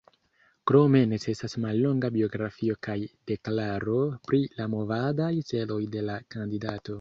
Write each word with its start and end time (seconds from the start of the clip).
Krome 0.69 1.01
necesas 1.09 1.53
mallonga 1.65 2.09
biografio 2.15 2.77
kaj 2.87 2.95
deklaro 3.33 3.99
pri 4.31 4.41
la 4.57 4.69
movadaj 4.77 5.31
celoj 5.53 5.79
de 5.99 6.05
la 6.09 6.19
kandidato. 6.39 6.87